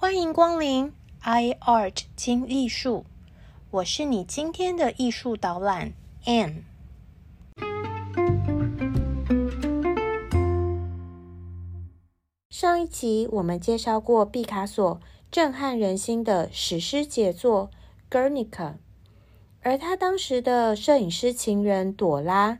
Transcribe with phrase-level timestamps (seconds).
[0.00, 3.04] 欢迎光临 iArt 精艺术，
[3.70, 5.92] 我是你今天的艺术导览
[6.24, 6.62] Anne。
[12.48, 14.98] 上一集我们介绍过毕卡索
[15.30, 17.70] 震撼人心的史诗杰作
[18.10, 18.48] 《Guernica》，
[19.60, 22.58] 而他当时的摄影师情人朵拉，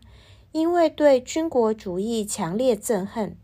[0.53, 3.35] 因为对军国主义强烈憎恨，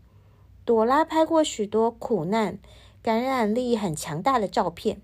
[0.63, 2.59] 朵拉拍过许多苦难。
[3.07, 5.01] 感染力很强大的照片，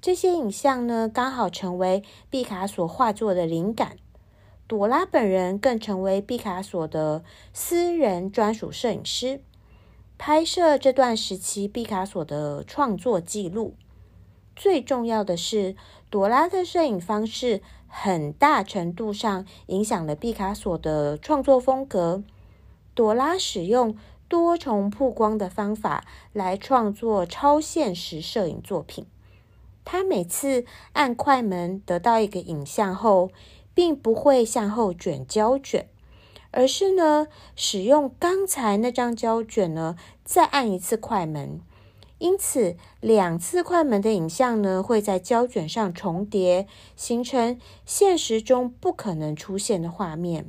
[0.00, 3.98] 这些影像呢，刚好成为毕卡索画作的灵感。
[4.66, 7.22] 朵拉本人更成为毕卡索的
[7.52, 9.42] 私人专属摄影师，
[10.16, 13.74] 拍摄这段时期毕卡索的创作记录。
[14.56, 15.76] 最重要的是，
[16.08, 22.22] 朵拉的摄影方式很大程度上影响了毕卡索的创作风格。
[22.94, 23.94] 朵拉使用。
[24.28, 29.06] 多重曝光的方法来创作超现实摄影作品。
[29.84, 30.64] 他每次
[30.94, 33.30] 按快门得到一个影像后，
[33.74, 35.88] 并不会向后卷胶卷，
[36.52, 41.60] 而是呢使用刚才那张胶卷呢再按一次快门。
[42.18, 50.48] 因此，两次快门的影像呢会在胶卷上重叠，形成现实中不可能出现的画面。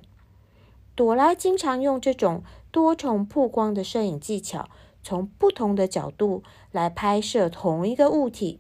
[0.96, 2.42] 朵拉经常用这种。
[2.76, 4.68] 多重曝光的摄影技巧，
[5.02, 8.60] 从不同的角度来拍摄同一个物体，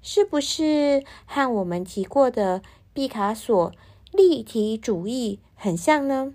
[0.00, 2.62] 是不是和我们提过的
[2.94, 3.70] 毕卡索
[4.12, 6.32] 立体主义很像呢？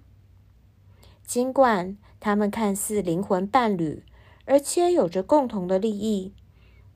[1.25, 4.03] 尽管他们看似灵魂伴侣，
[4.45, 6.31] 而且有着共同的利益，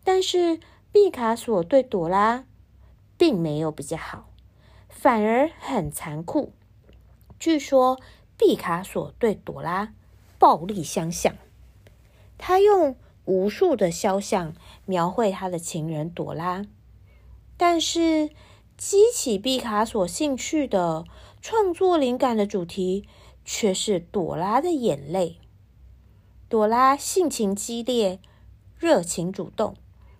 [0.04, 0.60] 但是
[0.92, 2.46] 毕卡索对朵拉
[3.18, 4.30] 并没有比较好，
[4.88, 6.54] 反而很残酷。
[7.40, 8.00] 据说。
[8.38, 9.94] 毕卡索对朵拉
[10.38, 11.36] 暴力相向，
[12.38, 14.54] 他用无数的肖像
[14.86, 16.66] 描绘他的情人朵拉，
[17.58, 18.30] 但是
[18.78, 21.04] 激起毕卡索兴趣的
[21.42, 23.08] 创作灵感的主题
[23.44, 25.40] 却是朵拉的眼泪。
[26.48, 28.20] 朵拉性情激烈、
[28.78, 29.76] 热情主动，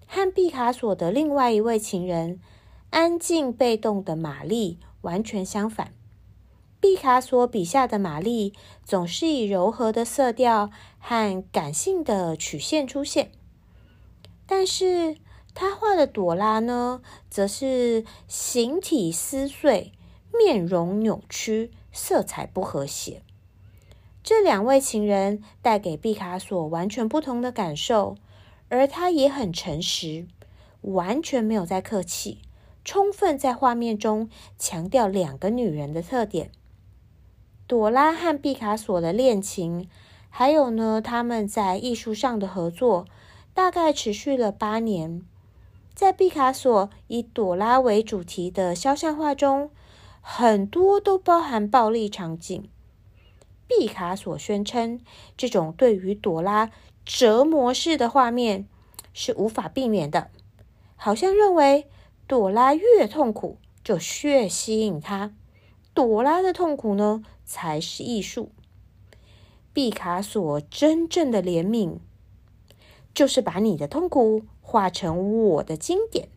[0.08, 2.42] 和毕卡索的另外一位情人
[2.90, 5.94] 安静被动的玛丽完全相反。
[6.80, 13.32] 毕卡索笔下的玛丽总是以柔和的色调和感性的曲线出现，
[14.46, 15.18] 但是
[15.56, 19.92] 他画的朵拉呢，则是形体撕碎、
[20.32, 23.24] 面容扭曲、色彩不和谐。
[24.24, 28.18] 这两位情人带给毕卡索完全不同的感受，
[28.70, 30.28] 而他也很诚实，
[30.82, 32.42] 完全没有在客气，
[32.86, 36.52] 充分在画面中强调两个女人的特点。
[37.68, 39.90] 朵拉和毕卡索的恋情，
[40.30, 43.06] 还有呢，他们在艺术上的合作，
[43.54, 45.22] 大概持续了八年。
[45.94, 49.70] 在毕卡索以朵拉为主题的肖像画中，
[50.22, 52.70] 很多都包含暴力场景。
[53.68, 55.02] 毕卡索宣称，
[55.36, 56.72] 这种对于朵拉
[57.04, 58.66] 折磨式的画面
[59.12, 60.30] 是无法避免的，
[60.96, 61.86] 好像认为
[62.28, 65.34] 朵拉越痛苦，就越吸引他。
[65.94, 67.24] 朵拉的痛苦呢？
[67.48, 68.52] 才是艺术。
[69.74, 71.98] 毕卡索真正的怜悯，
[73.14, 76.30] 就是把你的痛苦化成我的经典。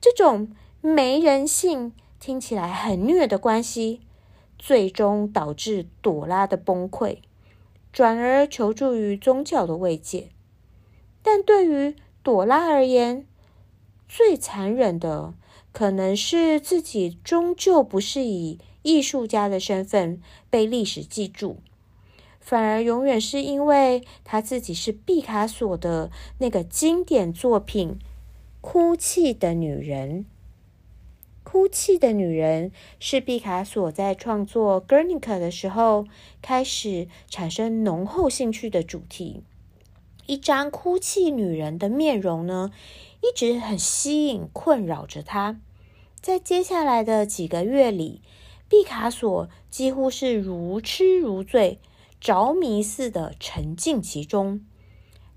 [0.00, 4.00] 这种没人性、听起来很虐的关系，
[4.58, 7.18] 最终导致朵拉的崩溃，
[7.92, 10.28] 转而求助于宗教的慰藉。
[11.22, 13.26] 但对于朵拉而言，
[14.08, 15.34] 最残忍的，
[15.72, 18.58] 可能是自己终究不是以。
[18.86, 21.56] 艺术家的身份被历史记住，
[22.38, 27.98] 反而永远是因为他自己是毕卡索的那个经典作品
[28.60, 30.18] 《哭泣的女人》。
[31.42, 32.70] 《哭泣的女人》
[33.00, 36.06] 是毕卡索在创作《Guernica》的时候
[36.40, 39.42] 开始产生浓厚兴趣的主题。
[40.26, 42.70] 一张哭泣女人的面容呢，
[43.20, 45.60] 一直很吸引、困扰着他。
[46.20, 48.20] 在接下来的几个月里。
[48.68, 51.78] 毕卡索几乎是如痴如醉、
[52.20, 54.64] 着迷似的沉浸其中，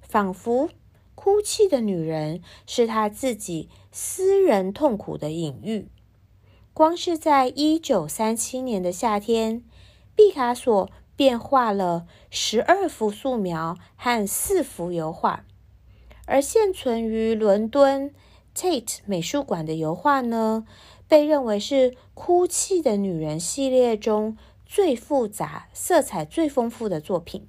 [0.01, 0.69] 仿佛
[1.13, 5.89] 哭泣的女人是他自己私人痛苦的隐喻。
[6.73, 9.63] 光是在一九三七年的夏天，
[10.15, 15.45] 毕卡索便画了十二幅素描和四幅油画，
[16.25, 18.13] 而现存于伦敦
[18.55, 20.65] Tate 美术馆的油画呢？
[21.09, 27.47] 被认为是《哭泣的女人》系列中最复杂、色彩最丰富的作品。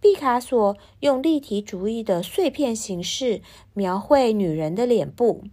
[0.00, 3.40] 毕卡索用立体主义的碎片形式
[3.72, 5.44] 描绘女人的脸部，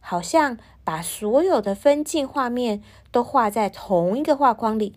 [0.00, 4.94] 好像把所有的分镜画面都画在同一个画框里。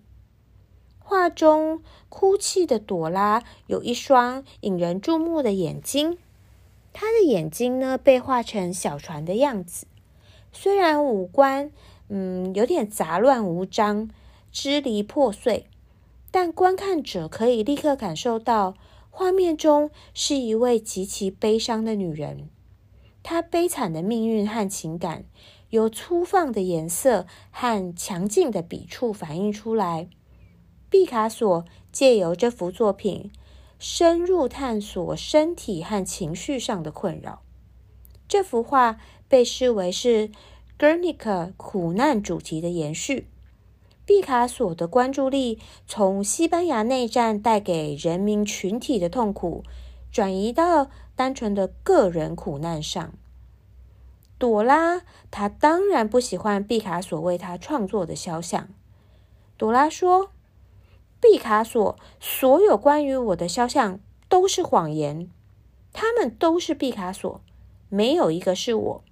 [1.00, 6.20] 画中哭泣的朵拉有一双引人注目的眼睛，
[6.94, 9.88] 她的眼睛呢被画成小船的样子。
[10.52, 11.72] 虽然五官
[12.10, 14.10] 嗯有点杂乱无章、
[14.52, 15.68] 支离破碎，
[16.32, 18.76] 但观看者可以立刻感受到。
[19.12, 22.48] 画面中是一位极其悲伤的女人，
[23.22, 25.26] 她悲惨的命运和情感
[25.72, 30.08] 由粗放的颜色和强劲的笔触反映出来。
[30.90, 33.30] 毕卡索借由这幅作品
[33.78, 37.42] 深入探索身体和情绪上的困扰。
[38.30, 40.30] 这幅画被视为是
[40.78, 43.28] 《Guernica》苦难主题的延续。
[44.06, 49.64] 毕卡索的关注力从西班牙内战带给人民群体的痛苦，
[50.12, 53.14] 转移到单纯的个人苦难上。
[54.38, 58.70] 朵拉，她当然不喜欢毕卡索为她创作的肖像。
[59.58, 60.32] 朵拉说
[61.20, 64.00] ：“毕卡索所有关于我的肖像
[64.30, 65.30] 都是谎言，
[65.92, 67.42] 他们都是毕卡索，
[67.90, 69.04] 没有一个是我。”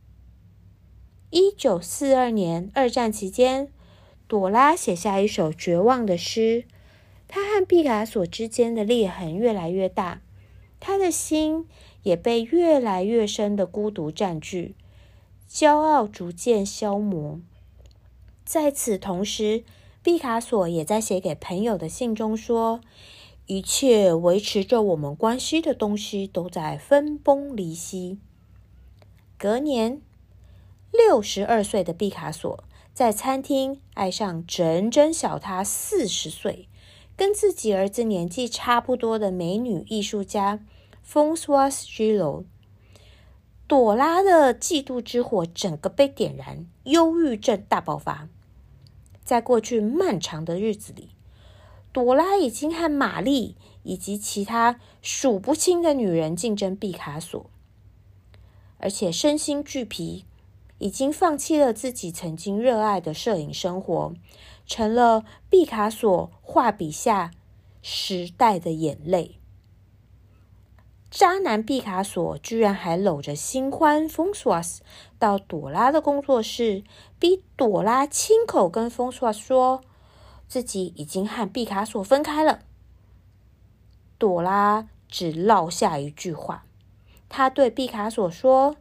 [1.30, 3.70] 一九四二年，二战期间。
[4.30, 6.66] 朵拉写下一首绝望的诗，
[7.30, 10.22] 她和毕卡索之间的裂痕越来越大，
[10.82, 11.66] 她的心
[12.04, 14.76] 也被越来越深的孤独占据，
[15.50, 17.40] 骄傲逐渐消磨。
[18.44, 19.64] 在此同时，
[20.04, 22.82] 毕卡索也在写给朋友的信中说
[23.48, 28.20] ：“一切维持着我们关系的东西都在分崩离析。”
[29.38, 30.02] 隔年，
[30.92, 32.64] 六十二岁的毕卡索。
[32.92, 36.68] 在餐厅爱上整整小他四十岁、
[37.16, 40.66] 跟自己儿子年纪差不多的美女艺术家
[41.08, 42.46] Françoise Gillot，
[43.68, 48.28] 朵拉的嫉妒之火整个被点燃，忧郁症大爆发。
[49.24, 51.10] 在过去漫长的日子里，
[51.94, 57.48] 朵拉已经和玛丽以及其他数不清的女人竞争毕卡索，
[58.80, 60.26] 而且身心俱疲。
[60.80, 64.14] 已经放弃了自己曾经热爱的摄影生活，
[64.68, 67.32] 成了毕卡索画笔下
[67.82, 69.40] 时代的眼泪。
[71.10, 74.84] 渣男毕卡索居然还搂着新欢风索斯
[75.18, 76.84] 到朵拉的工作室，
[77.18, 79.82] 逼朵拉亲口跟风索斯说
[80.48, 82.60] 自己已经和毕卡索分开了。
[84.20, 86.67] 朵拉只落下一句话，
[87.30, 88.78] 他对毕卡索说。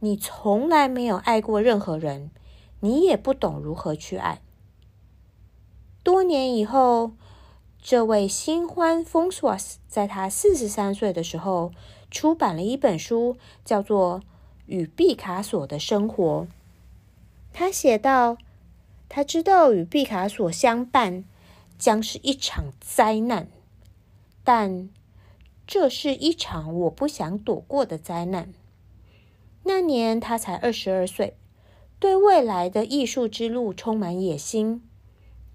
[0.00, 2.30] 你从来没有爱过任何人，
[2.78, 4.40] 你也不懂如何去爱。
[6.04, 7.14] 多年以后，
[7.82, 11.72] 这位新欢 f o n s o i s 在他四十三岁的时候
[12.12, 14.20] 出版了一本书，叫做
[14.66, 16.46] 《与毕卡索的生活》。
[17.52, 18.38] 他写道
[19.10, 21.24] ：“他知道与毕卡索相伴
[21.76, 23.48] 将是一场灾难，
[24.44, 24.88] 但
[25.68, 28.52] 这是一场我不想躲过的灾难。”
[29.64, 31.36] 那年他才二十二岁，
[31.98, 34.82] 对未来的艺术之路充满野心，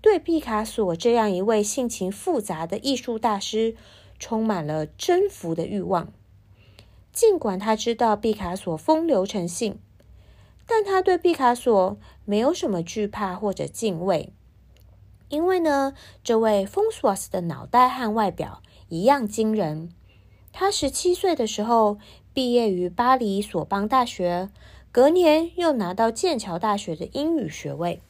[0.01, 3.75] 对毕卡索这样一位性情复杂的艺术大师
[4.19, 6.13] 充满了征服的欲望。
[7.11, 9.79] 尽管他知道毕卡索风流成性，
[10.67, 14.31] 但他对毕卡索没有什么惧怕或者敬畏，
[15.29, 19.89] 因为呢，这位风索斯的脑袋和外表一样惊人。
[20.53, 21.97] 他十七岁的时候。
[22.35, 24.49] 毕业于巴黎索邦大学，
[24.91, 28.01] 隔年又拿到剑桥大学的英语学位。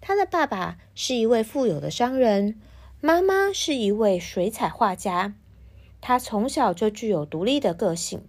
[0.00, 2.60] 他的爸爸是一位富有的商人，
[3.00, 5.34] 妈妈是一位水彩画家。
[6.00, 8.22] 他从小就具有独立的个性。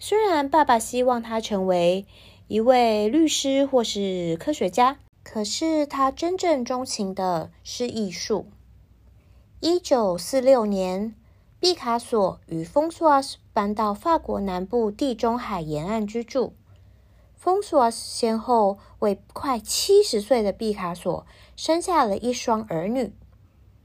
[0.00, 2.04] 虽然爸爸希望他成为
[2.48, 8.48] 一位律师或是科学家，可是他真正钟情的是艺术。
[9.60, 11.14] 一九四六年。
[11.66, 16.52] 毕卡索与丰索斯搬到法国南部地中海沿岸居住。
[17.34, 23.12] 丰索斯先后为快七十岁的毕卡索生下了一双儿女。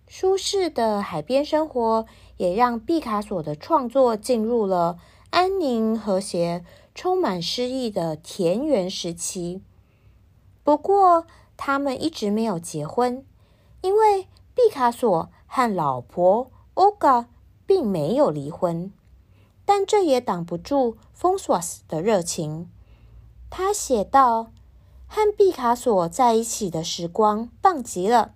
[0.08, 2.06] 舒适的海边生活
[2.38, 5.00] 也让毕卡索的创作进入了
[5.32, 9.64] 安宁、和谐、充满诗意的田园时期。
[10.64, 11.26] 不过，
[11.58, 13.26] 他们一直没有结婚，
[13.82, 17.28] 因为毕卡索和老婆欧嘎。
[17.72, 18.92] 并没有离婚，
[19.64, 22.70] 但这也挡不住 f o n s o i s 的热情。
[23.50, 24.52] 他写道
[25.08, 28.34] ：“和毕卡索在一起的时光棒极了，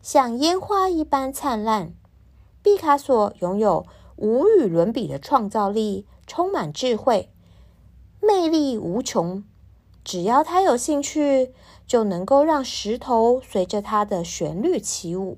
[0.00, 1.92] 像烟花一般灿烂。
[2.62, 3.84] 毕卡索拥有
[4.16, 7.30] 无与伦比的创造力，充满智慧，
[8.22, 9.44] 魅力无穷。
[10.02, 11.52] 只要他有兴趣，
[11.86, 15.36] 就能够让石头随着他的旋律起舞。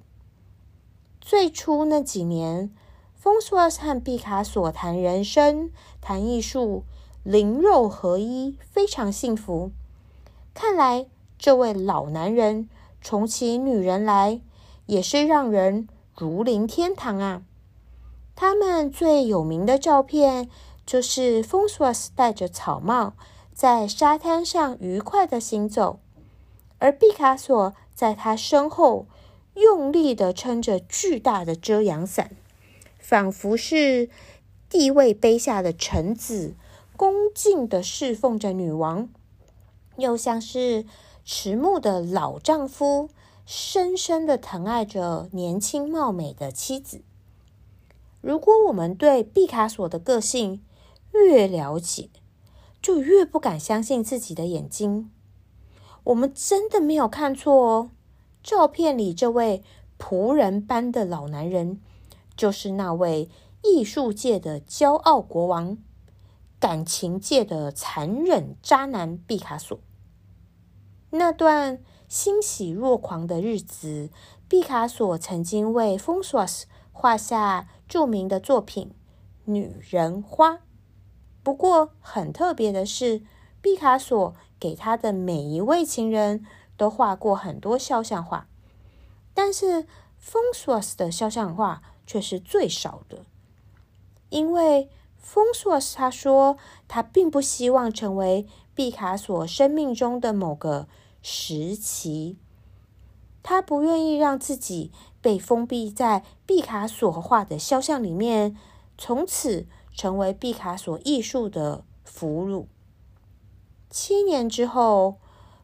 [1.21, 2.73] 最初那几年，
[3.27, 6.85] 丰索尔斯和毕卡索谈人生、谈艺术，
[7.25, 9.73] 灵肉合一，非常幸福。
[10.55, 11.07] 看来
[11.37, 12.69] 这位老男人
[13.01, 14.41] 宠起女人来，
[14.87, 17.43] 也是让人如临天堂啊！
[18.37, 20.49] 他们最有名的照片
[20.87, 23.15] 就是丰索尔斯戴着草帽，
[23.53, 25.99] 在沙滩上愉快的行走，
[26.79, 29.07] 而毕卡索在他身后。
[29.55, 32.37] 用力的撑着巨大的遮阳伞，
[33.09, 34.11] 仿佛是
[34.69, 36.57] 地位卑下的臣子，
[36.97, 39.07] 恭敬的侍奉着女王；
[39.97, 40.85] 又像是
[41.25, 43.09] 迟暮的老丈夫，
[43.47, 47.03] 深深的疼爱着年轻貌美的妻子。
[48.21, 50.65] 如果我们对毕卡索的个性
[51.13, 52.09] 越了解，
[52.83, 55.13] 就越不敢相信自己的眼睛。
[56.03, 57.91] 我们真的没有看错哦。
[58.43, 59.63] 照片里这位
[59.97, 61.81] 仆人般的老男人，
[62.37, 63.31] 就是那位
[63.63, 65.79] 艺术界的骄傲国王、
[66.61, 69.79] 感情界的残忍渣男毕卡索。
[71.11, 74.11] 那段欣喜若狂的日子，
[74.49, 78.91] 毕卡索曾经为丰索斯画下著名的作品
[79.45, 80.51] 《女人花》。
[81.43, 83.23] 不过，很特别的是，
[83.63, 86.45] 毕卡索给他的每一位情人。
[86.79, 88.49] 都画过很多肖像画，
[89.33, 89.87] 但是
[90.19, 93.25] 丰索斯的肖像画却是最少的。
[94.29, 100.87] 因为丰索斯他说，他并不希望成为毕卡索生命中的某个
[101.23, 102.39] 时期，
[103.43, 108.57] 他不愿意让自己被封闭在毕卡索画的肖像里面，
[108.97, 112.67] 从此成为毕卡索艺术的俘虏。
[113.91, 115.17] 七年之后。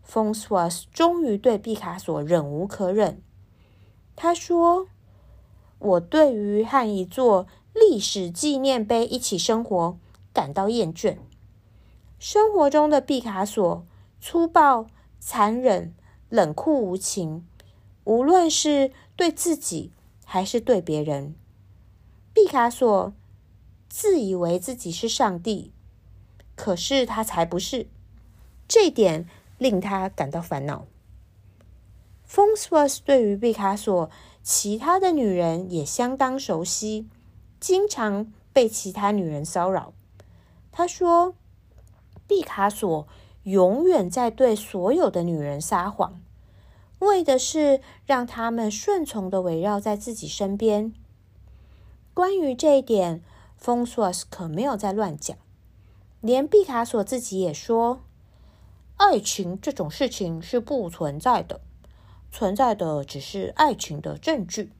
[0.05, 3.23] 丰索斯终于对毕卡索忍无可忍。
[4.17, 4.89] 他说
[5.83, 9.99] ：“我对于和一座历史纪念碑一起生活
[10.33, 11.19] 感到厌倦。
[12.19, 13.85] 生活中的毕卡索
[14.21, 14.87] 粗暴、
[15.19, 15.95] 残忍、
[16.29, 17.47] 冷酷无情，
[18.05, 19.93] 无论是对自己
[20.25, 21.35] 还是对别人。
[22.33, 23.13] 毕卡索
[23.89, 25.73] 自以为自己是上帝，
[26.55, 27.89] 可是他才不是。
[28.67, 29.27] 这点。”
[29.59, 30.87] 令他感到烦恼。
[32.33, 34.09] 丰斯沃斯对于毕卡索
[34.43, 37.07] 其他的女人也相当熟悉，
[37.61, 39.93] 经常被其他女人骚扰。
[40.71, 41.35] 他说
[42.27, 43.07] ：“毕卡索
[43.43, 46.23] 永远在对所有的女人撒谎，
[47.01, 50.95] 为的是让他们顺从的围绕在自己身边。”
[52.15, 53.23] 关于这一点，
[53.59, 55.37] 丰斯沃斯可没有在乱讲，
[56.23, 58.01] 连毕卡索自己也说。
[58.97, 61.61] 爱情这种事情是不存在的，
[62.33, 64.73] 存在的只是爱情的证据。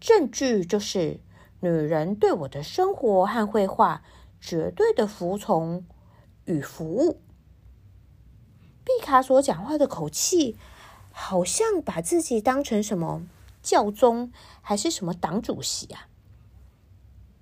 [0.00, 1.20] 证据就是
[1.60, 4.02] 女人对我的生活和绘画
[4.40, 5.84] 绝对的服从
[6.46, 7.20] 与服务。
[8.82, 10.56] 毕卡索讲话的口气，
[11.12, 13.22] 好像把自己当成什么
[13.62, 14.32] 教宗
[14.62, 16.08] 还是什么党主席啊？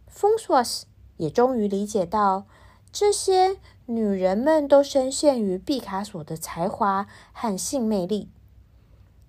[0.09, 2.47] 丰索斯也终于理解到
[2.93, 3.59] 这些。
[3.87, 8.31] 女人们都深陷于毕卡索的才华和性魅力。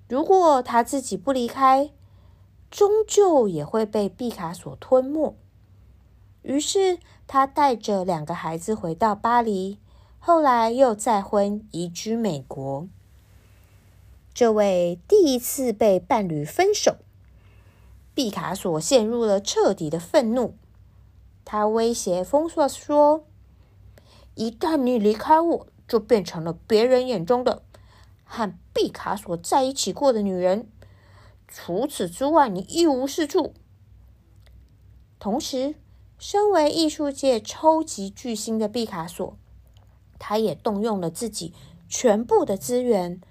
[0.08, 1.92] 如果他自己不离开，
[2.70, 5.36] 终究也会被毕卡索吞没。
[6.44, 9.80] 于是，他带着两个孩子回到巴黎，
[10.20, 12.88] 后来又再婚，移居美国。
[14.34, 16.98] 这位第一次被伴侣分手，
[18.14, 20.56] 毕卡索陷入了彻底的愤怒。
[21.44, 23.26] 他威胁丰索说。
[24.38, 27.64] 一旦你离开我，就变成了别人眼中的
[28.26, 30.70] 和毕卡索在一起过的女人。
[31.48, 33.54] 除此之外，你一无是处。
[35.20, 35.76] 同时，
[36.18, 39.38] 身为艺术界超级巨星的毕卡索，
[40.20, 41.54] 他也动用了自己
[41.88, 43.22] 全部的资源，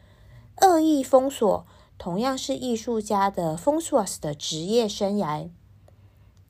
[0.62, 1.66] 恶意封锁
[1.98, 5.50] 同样是艺术家的丰索斯的职业生涯。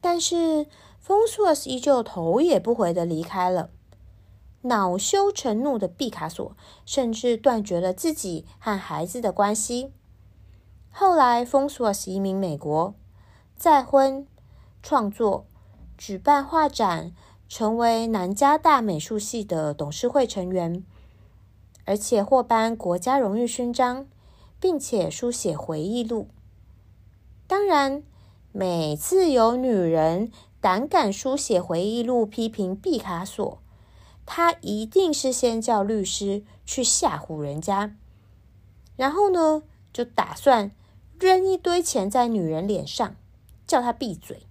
[0.01, 0.67] 但是，
[0.99, 3.71] 丰索斯依旧头也不回的离开了。
[4.65, 9.93] 恼羞成怒的毕卡索甚至断绝了自己和孩子的关系。
[10.91, 12.95] 后来，封索斯移民美国，
[13.57, 14.27] 再婚、
[14.83, 15.47] 创作、
[15.99, 17.13] 举办画展，
[17.49, 20.85] 成为南加大美术系的董事会成员，
[21.85, 24.07] 而且获颁国家荣誉勋章，
[24.61, 26.29] 并且书写回忆录。
[27.47, 28.03] 当然，
[28.53, 30.31] 每次有女人
[30.61, 33.59] 胆敢书写回忆录批评毕卡索，
[34.27, 37.97] 他一定是先叫律师去吓唬人家，
[38.97, 39.63] 然后呢，
[39.93, 40.71] 就打算
[41.19, 43.17] 扔一堆钱在女人脸上，
[43.67, 44.47] 叫她闭嘴。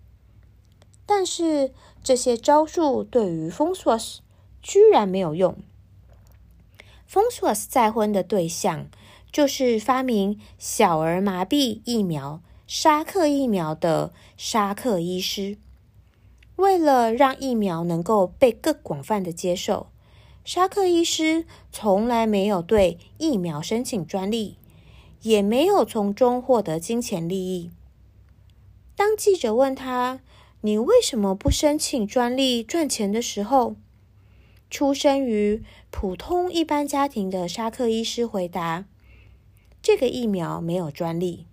[1.05, 4.21] 但是这些招数对于 f o n s o s
[4.61, 5.57] 居然没有用。
[7.05, 8.87] f o n s o s 再婚的对象
[9.31, 12.41] 就是发明小儿麻痹疫苗。
[12.65, 15.57] 沙克疫苗的沙克医师，
[16.55, 19.87] 为了让疫苗能够被更广泛的接受，
[20.45, 24.57] 沙克医师从来没有对疫苗申请专利，
[25.21, 27.71] 也没有从中获得金钱利益。
[28.95, 30.19] 当记者问他
[30.61, 33.75] ：“你为什么不申请专利赚钱？”的时候，
[34.69, 38.85] 出生于普通一般家庭的沙克医师回答
[39.81, 41.47] ：“这个疫苗没有专利。”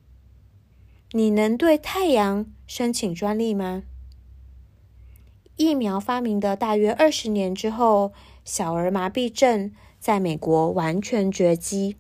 [1.13, 3.83] 你能对太阳申请专利吗？
[5.61, 8.15] 疫苗发明的大约二十年之后，
[8.47, 11.99] 小儿麻痹症在美国完全绝迹。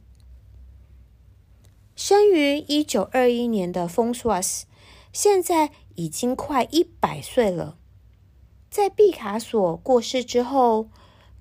[1.95, 4.65] 生于一九二一年的 f o n s w a s
[5.13, 7.77] 现在已经快一百岁了。
[8.71, 10.89] 在毕卡索过世之后，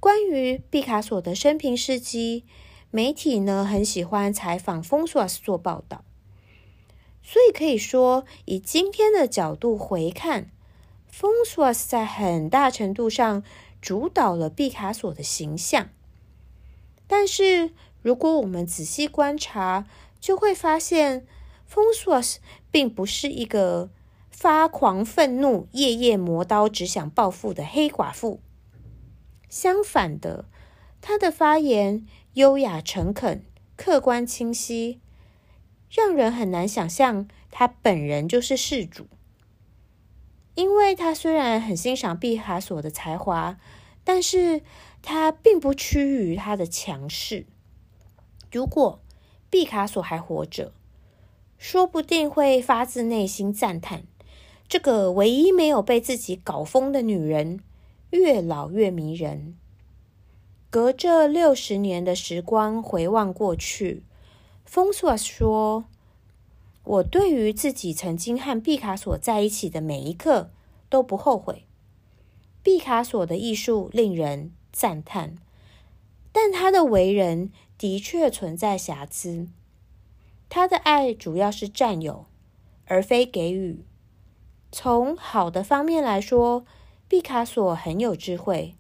[0.02, 2.44] 关于毕卡索的生平事迹，
[2.92, 6.04] 媒体呢很喜欢采访 f o n s w a s 做报道。
[7.24, 10.52] 所以可以说，以今天的角度回看
[11.20, 13.44] f o n s w a s 在很大程度上
[13.82, 15.90] 主导了毕卡索的形象。
[17.08, 17.72] 但是，
[18.02, 19.86] 如果我们仔细观察，
[20.22, 21.28] 就会发现
[21.68, 22.40] f o n s w a s
[22.72, 23.90] 并不是一个
[24.32, 28.40] 发狂愤怒、夜夜磨刀、只想报复的黑寡妇。
[29.50, 30.46] 相反的，
[31.02, 33.44] 他的发言优雅、诚恳、
[33.76, 35.02] 客观、清晰。
[35.90, 39.08] 让人很难想象他本人就是事主，
[40.60, 43.58] 因为他虽然很欣赏毕卡索的才华，
[44.04, 44.62] 但是
[45.02, 47.46] 他并不屈于他的强势。
[48.52, 49.00] 如果
[49.50, 50.74] 毕卡索还活着，
[51.58, 54.04] 说不定会发自内心赞叹
[54.68, 57.62] 这个唯一没有被自己搞疯的女人
[58.10, 59.56] 越老越迷人。
[60.70, 64.04] 隔着六十年的时光回望过去。
[64.66, 65.86] 丰索说
[66.90, 70.50] ：“我对于自己曾经和毕卡索在一起的每一刻
[70.90, 71.68] 都不后悔。
[72.64, 75.38] 毕卡索的艺术令人赞叹，
[76.32, 79.48] 但他的为人的确存在瑕疵。
[80.50, 82.26] 他的爱主要是占有，
[82.86, 83.86] 而非给予。
[84.72, 86.66] 从好的方面来说，
[87.08, 88.76] 毕卡索很有智慧。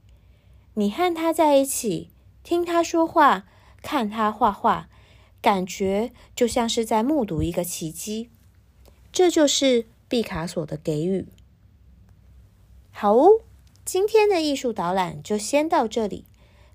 [0.73, 2.09] 你和他在一起，
[2.41, 3.45] 听他说话，
[3.83, 4.89] 看他画画。”
[5.41, 8.29] 感觉就像是在目睹一个奇迹，
[9.11, 11.27] 这就是毕卡索的给予。
[12.91, 13.41] 好哦，
[13.85, 16.25] 今天的艺术导览就先到这里，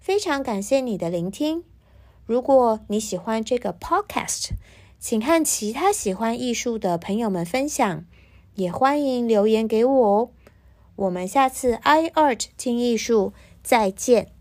[0.01, 1.65] 非常感谢你的聆听。
[2.27, 4.53] 如果你喜欢这个 podcast，
[4.99, 8.07] 请和其他喜欢艺术的朋友们分享，
[8.55, 10.31] 也欢迎留言给我哦。
[10.97, 14.34] 我们下次 i art 听艺术再见。